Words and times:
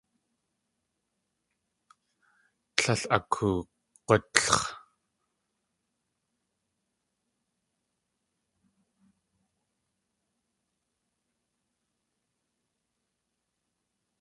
Tlél 2.75 3.01
akoog̲útlx̲. 3.15 4.57